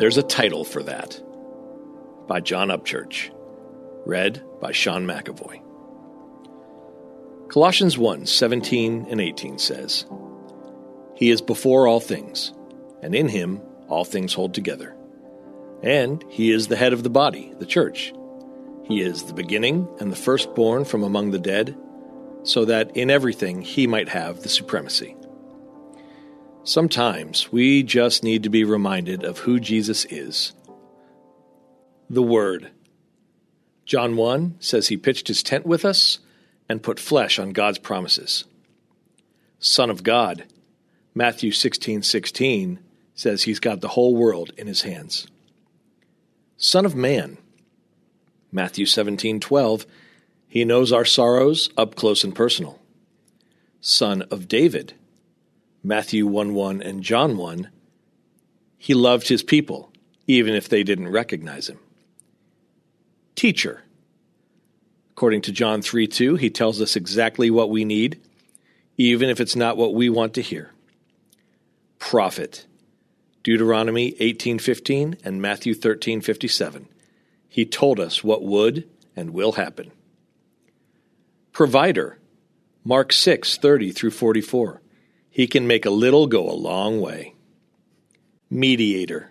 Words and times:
There's 0.00 0.16
a 0.16 0.22
title 0.22 0.64
for 0.64 0.82
that 0.84 1.20
by 2.26 2.40
John 2.40 2.68
Upchurch, 2.68 3.30
read 4.06 4.42
by 4.58 4.72
Sean 4.72 5.06
McAvoy. 5.06 5.60
Colossians 7.50 7.98
1 7.98 8.24
17 8.24 9.08
and 9.10 9.20
18 9.20 9.58
says, 9.58 10.06
He 11.14 11.28
is 11.28 11.42
before 11.42 11.86
all 11.86 12.00
things, 12.00 12.54
and 13.02 13.14
in 13.14 13.28
him 13.28 13.60
all 13.90 14.06
things 14.06 14.32
hold 14.32 14.54
together. 14.54 14.96
And 15.82 16.24
he 16.30 16.50
is 16.50 16.68
the 16.68 16.76
head 16.76 16.94
of 16.94 17.02
the 17.02 17.10
body, 17.10 17.52
the 17.58 17.66
church. 17.66 18.14
He 18.84 19.02
is 19.02 19.24
the 19.24 19.34
beginning 19.34 19.86
and 20.00 20.10
the 20.10 20.16
firstborn 20.16 20.86
from 20.86 21.02
among 21.02 21.30
the 21.30 21.38
dead, 21.38 21.76
so 22.44 22.64
that 22.64 22.96
in 22.96 23.10
everything 23.10 23.60
he 23.60 23.86
might 23.86 24.08
have 24.08 24.40
the 24.40 24.48
supremacy. 24.48 25.14
Sometimes 26.64 27.50
we 27.50 27.82
just 27.82 28.22
need 28.22 28.42
to 28.42 28.50
be 28.50 28.64
reminded 28.64 29.24
of 29.24 29.38
who 29.38 29.58
Jesus 29.58 30.04
is. 30.06 30.52
The 32.08 32.22
Word. 32.22 32.70
John 33.86 34.16
1 34.16 34.56
says 34.60 34.88
he 34.88 34.96
pitched 34.96 35.28
his 35.28 35.42
tent 35.42 35.66
with 35.66 35.84
us 35.84 36.18
and 36.68 36.82
put 36.82 37.00
flesh 37.00 37.38
on 37.38 37.50
God's 37.50 37.78
promises. 37.78 38.44
Son 39.58 39.90
of 39.90 40.02
God. 40.02 40.44
Matthew 41.14 41.50
16 41.50 42.02
16 42.02 42.78
says 43.14 43.42
he's 43.42 43.60
got 43.60 43.80
the 43.80 43.88
whole 43.88 44.14
world 44.14 44.52
in 44.56 44.66
his 44.66 44.82
hands. 44.82 45.26
Son 46.56 46.86
of 46.86 46.94
Man. 46.94 47.38
Matthew 48.52 48.86
17:12 48.86 49.86
he 50.48 50.64
knows 50.64 50.92
our 50.92 51.04
sorrows 51.04 51.70
up 51.76 51.94
close 51.94 52.24
and 52.24 52.34
personal. 52.34 52.80
Son 53.80 54.22
of 54.30 54.48
David. 54.48 54.94
Matthew 55.82 56.26
1 56.26 56.54
1 56.54 56.82
and 56.82 57.02
John 57.02 57.36
1, 57.36 57.68
he 58.76 58.94
loved 58.94 59.28
his 59.28 59.42
people, 59.42 59.92
even 60.26 60.54
if 60.54 60.68
they 60.68 60.82
didn't 60.82 61.08
recognize 61.08 61.68
him. 61.68 61.78
Teacher. 63.34 63.82
According 65.12 65.42
to 65.42 65.52
John 65.52 65.82
3 65.82 66.06
2, 66.06 66.36
he 66.36 66.50
tells 66.50 66.80
us 66.80 66.96
exactly 66.96 67.50
what 67.50 67.70
we 67.70 67.84
need, 67.84 68.20
even 68.96 69.30
if 69.30 69.40
it's 69.40 69.56
not 69.56 69.76
what 69.76 69.94
we 69.94 70.08
want 70.08 70.34
to 70.34 70.42
hear. 70.42 70.70
Prophet. 71.98 72.66
Deuteronomy 73.42 74.14
18:15 74.20 75.16
and 75.24 75.40
Matthew 75.40 75.74
13:57. 75.74 76.86
He 77.48 77.64
told 77.64 77.98
us 77.98 78.22
what 78.22 78.42
would 78.42 78.88
and 79.16 79.30
will 79.30 79.52
happen. 79.52 79.90
Provider. 81.52 82.18
Mark 82.84 83.12
6:30 83.12 83.92
through 83.92 84.10
44. 84.10 84.80
He 85.40 85.46
can 85.46 85.66
make 85.66 85.86
a 85.86 85.90
little 85.90 86.26
go 86.26 86.50
a 86.50 86.52
long 86.52 87.00
way. 87.00 87.32
Mediator. 88.50 89.30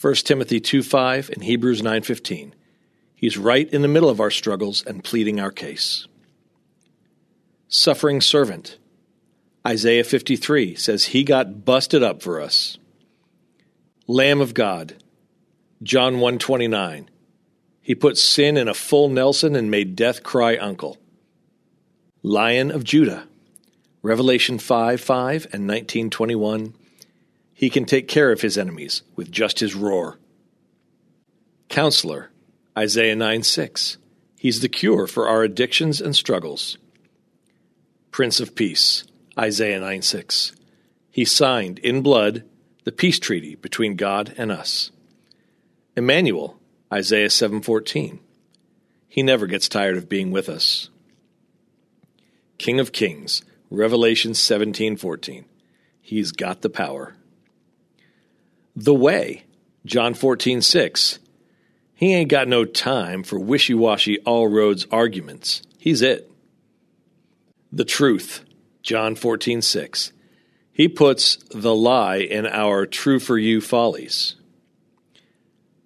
1 0.00 0.24
Timothy 0.24 0.60
2:5 0.60 1.30
and 1.30 1.44
Hebrews 1.44 1.82
9:15. 1.82 2.52
He's 3.14 3.38
right 3.38 3.72
in 3.72 3.82
the 3.82 3.86
middle 3.86 4.08
of 4.08 4.18
our 4.18 4.32
struggles 4.32 4.84
and 4.84 5.04
pleading 5.04 5.38
our 5.38 5.52
case. 5.52 6.08
Suffering 7.68 8.20
servant. 8.20 8.76
Isaiah 9.64 10.02
53 10.02 10.74
says 10.74 11.04
he 11.04 11.22
got 11.22 11.64
busted 11.64 12.02
up 12.02 12.22
for 12.22 12.40
us. 12.40 12.76
Lamb 14.08 14.40
of 14.40 14.52
God. 14.52 14.96
John 15.80 16.18
129. 16.18 17.08
He 17.80 17.94
put 17.94 18.18
sin 18.18 18.56
in 18.56 18.66
a 18.66 18.74
full 18.74 19.08
Nelson 19.08 19.54
and 19.54 19.70
made 19.70 19.94
death 19.94 20.24
cry 20.24 20.56
uncle. 20.56 20.98
Lion 22.24 22.72
of 22.72 22.82
Judah. 22.82 23.28
Revelation 24.02 24.58
5 24.58 25.00
5 25.00 25.44
and 25.52 25.68
1921, 25.68 26.74
he 27.52 27.68
can 27.68 27.84
take 27.84 28.08
care 28.08 28.32
of 28.32 28.40
his 28.40 28.56
enemies 28.56 29.02
with 29.16 29.30
just 29.30 29.60
his 29.60 29.74
roar. 29.74 30.18
Counselor, 31.68 32.30
Isaiah 32.76 33.16
9 33.16 33.42
6, 33.42 33.98
he's 34.38 34.60
the 34.60 34.68
cure 34.68 35.06
for 35.06 35.28
our 35.28 35.42
addictions 35.42 36.00
and 36.00 36.16
struggles. 36.16 36.78
Prince 38.10 38.40
of 38.40 38.54
Peace, 38.54 39.04
Isaiah 39.38 39.80
9 39.80 40.02
6, 40.02 40.52
he 41.10 41.24
signed 41.24 41.78
in 41.80 42.02
blood 42.02 42.44
the 42.84 42.92
peace 42.92 43.18
treaty 43.18 43.54
between 43.56 43.96
God 43.96 44.34
and 44.38 44.50
us. 44.50 44.90
Emmanuel, 45.96 46.58
Isaiah 46.92 47.28
7:14. 47.28 48.20
He 49.06 49.22
never 49.22 49.46
gets 49.46 49.68
tired 49.68 49.96
of 49.96 50.08
being 50.08 50.30
with 50.30 50.48
us. 50.48 50.88
King 52.58 52.80
of 52.80 52.92
Kings, 52.92 53.42
Revelation 53.70 54.32
17:14. 54.32 55.44
He's 56.00 56.32
got 56.32 56.62
the 56.62 56.68
power. 56.68 57.14
The 58.74 58.94
way, 58.94 59.44
John 59.86 60.14
14:6. 60.14 61.20
He 61.94 62.14
ain't 62.14 62.30
got 62.30 62.48
no 62.48 62.64
time 62.64 63.22
for 63.22 63.38
wishy-washy 63.38 64.18
all 64.20 64.48
roads 64.48 64.86
arguments. 64.90 65.62
He's 65.78 66.02
it. 66.02 66.30
The 67.70 67.84
truth, 67.84 68.44
John 68.82 69.14
14:6. 69.14 70.12
He 70.72 70.88
puts 70.88 71.36
the 71.50 71.74
lie 71.74 72.16
in 72.16 72.46
our 72.46 72.86
true 72.86 73.20
for 73.20 73.38
you 73.38 73.60
follies. 73.60 74.34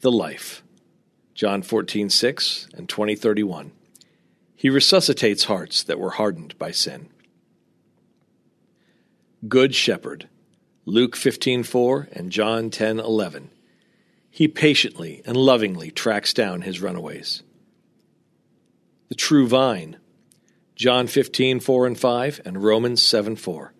The 0.01 0.13
life, 0.13 0.63
John 1.35 1.63
14:6 1.63 2.69
and 2.75 2.89
20:31. 2.89 3.73
He 4.55 4.71
resuscitates 4.71 5.45
hearts 5.45 5.83
that 5.83 5.99
were 5.99 6.11
hardened 6.11 6.57
by 6.59 6.71
sin. 6.71 7.09
Good 9.49 9.75
Shepherd, 9.75 10.29
Luke 10.87 11.17
15:4 11.17 12.09
and 12.13 12.31
John 12.31 12.71
10:11. 12.71 13.51
He 14.31 14.49
patiently 14.49 15.23
and 15.27 15.37
lovingly 15.37 15.91
tracks 15.91 16.33
down 16.33 16.63
his 16.63 16.81
runaways. 16.81 17.43
The 19.09 19.15
True 19.15 19.47
Vine, 19.47 19.99
John 20.77 21.07
15:4 21.09 21.87
and 21.87 21.99
5 21.99 22.41
and 22.45 22.63
Romans 22.63 23.03
7:4. 23.03 23.75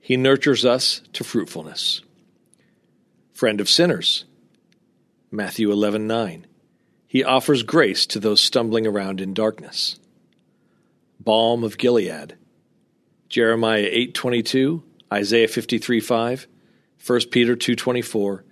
He 0.00 0.16
nurtures 0.16 0.64
us 0.64 1.02
to 1.12 1.22
fruitfulness. 1.22 2.00
Friend 3.34 3.60
of 3.60 3.68
sinners, 3.68 4.24
Matthew 5.30 5.70
11:9. 5.70 6.46
He 7.06 7.22
offers 7.22 7.62
grace 7.62 8.06
to 8.06 8.18
those 8.18 8.40
stumbling 8.40 8.86
around 8.86 9.20
in 9.20 9.34
darkness. 9.34 9.98
Balm 11.20 11.62
of 11.62 11.76
Gilead, 11.76 12.38
Jeremiah 13.32 13.88
8:22, 13.90 14.82
Isaiah 15.10 15.48
53:5, 15.48 16.46
1 16.98 17.30
Peter 17.30 17.56
2:24. 17.56 18.44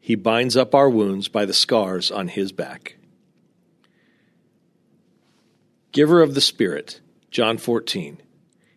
He 0.00 0.14
binds 0.14 0.56
up 0.56 0.74
our 0.74 0.88
wounds 0.88 1.28
by 1.28 1.44
the 1.44 1.52
scars 1.52 2.10
on 2.10 2.28
his 2.28 2.50
back. 2.50 2.96
Giver 5.92 6.22
of 6.22 6.34
the 6.34 6.40
Spirit, 6.40 7.02
John 7.30 7.58
14. 7.58 8.22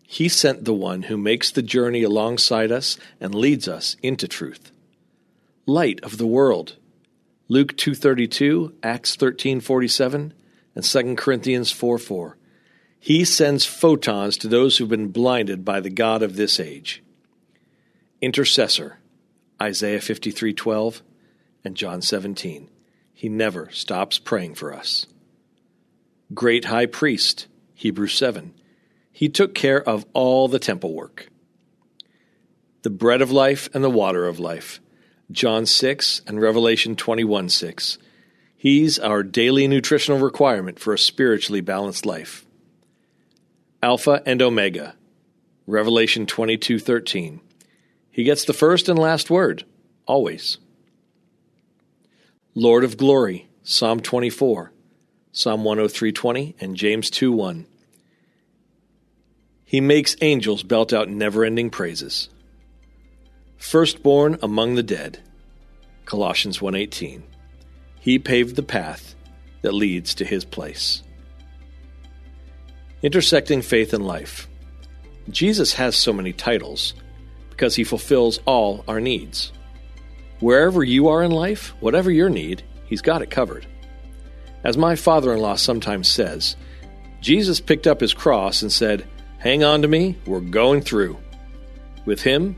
He 0.06 0.28
sent 0.28 0.66
the 0.66 0.74
one 0.74 1.03
who 1.03 1.16
makes 1.16 1.50
the 1.50 1.62
journey 1.62 2.03
alongside 2.03 2.70
us 2.70 2.97
and 3.22 3.34
leads 3.34 3.70
us 3.70 3.96
into 4.03 4.28
truth. 4.28 4.74
Light 5.66 6.02
of 6.03 6.18
the 6.18 6.28
world, 6.28 6.75
Luke 7.47 7.78
2:32, 7.78 8.74
Acts 8.84 9.16
13:47, 9.16 10.34
and 10.75 10.84
2 10.84 11.16
Corinthians 11.16 11.72
4:4. 11.72 12.36
He 13.03 13.25
sends 13.25 13.66
photons 13.66 14.38
to 14.38 14.47
those 14.47 14.78
who've 14.78 14.88
been 14.88 15.07
blinded 15.07 15.66
by 15.66 15.79
the 15.79 15.89
God 15.89 16.22
of 16.22 16.35
this 16.35 16.59
age. 16.59 17.01
Intercessor, 18.22 19.00
Isaiah 19.59 20.00
53:12 20.00 21.01
and 21.66 21.75
John 21.75 22.03
17. 22.03 22.69
He 23.11 23.28
never 23.28 23.72
stops 23.72 24.19
praying 24.19 24.53
for 24.53 24.72
us. 24.72 25.07
Great 26.35 26.66
High 26.66 26.85
Priest, 26.85 27.47
Hebrews 27.73 28.14
7. 28.14 28.53
He 29.11 29.29
took 29.29 29.55
care 29.55 29.81
of 29.81 30.05
all 30.14 30.47
the 30.47 30.59
temple 30.59 30.93
work. 30.93 31.28
The 32.84 32.91
bread 32.91 33.23
of 33.23 33.31
life 33.31 33.67
and 33.73 33.84
the 33.84 33.90
water 33.90 34.28
of 34.28 34.40
life, 34.40 34.79
John 35.31 35.66
6 35.66 36.22
and 36.28 36.40
Revelation 36.40 36.96
21 36.96 37.49
6. 37.49 37.97
He's 38.55 38.99
our 38.99 39.23
daily 39.23 39.67
nutritional 39.67 40.20
requirement 40.20 40.78
for 40.78 40.93
a 40.93 40.99
spiritually 40.99 41.61
balanced 41.61 42.05
life. 42.05 42.46
Alpha 43.83 44.22
and 44.28 44.43
Omega. 44.43 44.95
Revelation 45.66 46.28
22:13. 46.28 47.39
He 48.11 48.23
gets 48.23 48.45
the 48.45 48.53
first 48.53 48.87
and 48.87 48.99
last 48.99 49.31
word, 49.31 49.63
always. 50.05 50.59
Lord 52.53 52.83
of 52.83 52.95
Glory, 52.95 53.47
Psalm 53.63 53.99
24, 53.99 54.72
Psalm 55.31 55.63
103:20 55.63 56.53
and 56.59 56.75
James 56.75 57.09
2:1. 57.09 57.66
He 59.63 59.81
makes 59.81 60.16
angels 60.22 60.61
belt 60.61 60.93
out 60.93 61.09
never-ending 61.09 61.72
praises. 61.72 62.29
Firstborn 63.57 64.37
among 64.43 64.75
the 64.75 64.83
dead, 64.83 65.23
Colossians 66.05 66.61
1:18. 66.61 67.23
He 67.99 68.19
paved 68.19 68.57
the 68.57 68.63
path 68.63 69.16
that 69.63 69.73
leads 69.73 70.13
to 70.16 70.25
his 70.25 70.45
place. 70.45 71.01
Intersecting 73.03 73.62
faith 73.62 73.94
and 73.94 74.06
life. 74.06 74.48
Jesus 75.30 75.74
has 75.74 75.96
so 75.96 76.14
many 76.14 76.34
titles 76.34 76.94
because 77.50 77.76
he 77.76 77.84
fulfills 77.84 78.40
all 78.46 78.84
our 78.88 79.00
needs. 79.00 79.52
Wherever 80.40 80.84
you 80.84 81.08
are 81.09 81.24
in 81.24 81.32
life, 81.32 81.74
whatever 81.80 82.12
your 82.12 82.30
need, 82.30 82.64
He's 82.92 83.02
got 83.02 83.22
it 83.22 83.32
covered. 83.32 83.66
As 84.66 84.78
my 84.78 84.98
father 84.98 85.34
in 85.34 85.40
law 85.40 85.56
sometimes 85.56 86.09
says, 86.09 86.58
Jesus 87.22 87.62
picked 87.62 87.88
up 87.88 88.02
his 88.02 88.14
cross 88.14 88.62
and 88.62 88.72
said, 88.72 89.08
Hang 89.38 89.64
on 89.64 89.82
to 89.82 89.88
me, 89.88 90.18
we're 90.26 90.42
going 90.42 90.82
through. 90.82 91.18
With 92.06 92.22
Him, 92.22 92.58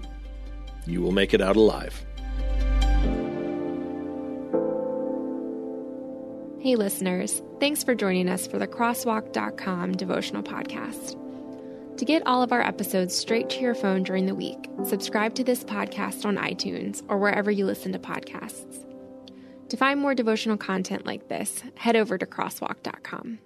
you 0.88 1.01
will 1.01 1.12
make 1.12 1.36
it 1.36 1.42
out 1.42 1.56
alive. 1.56 2.04
Hey, 6.63 6.77
listeners, 6.77 7.42
thanks 7.60 7.83
for 7.83 7.94
joining 7.94 8.30
us 8.30 8.48
for 8.48 8.57
the 8.57 8.69
Crosswalk.com 8.69 9.98
devotional 9.98 10.42
podcast. 10.42 11.18
To 11.98 12.06
get 12.06 12.25
all 12.25 12.42
of 12.42 12.54
our 12.54 12.62
episodes 12.62 13.13
straight 13.13 13.50
to 13.50 13.60
your 13.60 13.75
phone 13.75 14.04
during 14.04 14.27
the 14.27 14.33
week, 14.33 14.69
subscribe 14.86 15.36
to 15.36 15.44
this 15.44 15.65
podcast 15.65 16.25
on 16.25 16.38
iTunes 16.38 17.04
or 17.10 17.18
wherever 17.18 17.51
you 17.51 17.65
listen 17.65 17.92
to 17.92 18.00
podcasts. 18.00 18.86
To 19.68 19.75
find 19.75 20.00
more 20.00 20.15
devotional 20.15 20.56
content 20.56 21.06
like 21.06 21.27
this, 21.27 21.63
head 21.75 21.98
over 21.98 22.18
to 22.18 22.25
crosswalk.com. 22.25 23.39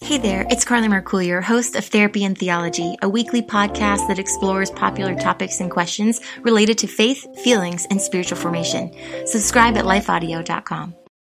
Hey 0.00 0.18
there, 0.18 0.46
it's 0.50 0.66
Carly 0.66 0.88
Mercourier, 0.88 1.42
host 1.42 1.74
of 1.74 1.86
Therapy 1.86 2.22
and 2.22 2.36
Theology, 2.36 2.96
a 3.00 3.08
weekly 3.08 3.40
podcast 3.40 4.06
that 4.08 4.18
explores 4.18 4.70
popular 4.70 5.14
topics 5.14 5.58
and 5.58 5.70
questions 5.70 6.20
related 6.42 6.76
to 6.78 6.86
faith, 6.86 7.26
feelings, 7.42 7.86
and 7.88 7.98
spiritual 7.98 8.36
formation. 8.36 8.92
Subscribe 9.26 9.74
at 9.78 9.86
lifeaudio.com. 9.86 10.94